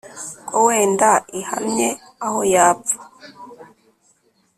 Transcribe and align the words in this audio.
ko 0.47 0.55
wenda 0.67 1.09
ihamye 1.39 1.89
aho 2.25 2.39
yapfa, 2.53 2.99